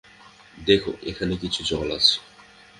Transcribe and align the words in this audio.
দেখ, 0.67 0.81
এখানে 1.01 1.33
কিছু 1.37 1.61
জল 1.63 1.87
আছে। 1.97 2.15